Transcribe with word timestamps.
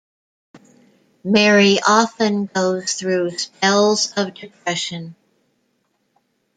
Mary 1.23 1.77
often 1.87 2.47
goes 2.47 2.93
through 2.95 3.29
spells 3.37 4.11
of 4.17 4.33
depression. 4.33 5.15